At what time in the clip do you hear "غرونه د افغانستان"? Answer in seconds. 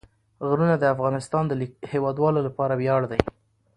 0.47-1.43